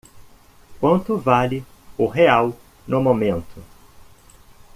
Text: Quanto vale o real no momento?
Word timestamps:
Quanto 0.79 1.19
vale 1.19 1.63
o 1.95 2.07
real 2.07 2.55
no 2.87 2.99
momento? 3.03 3.61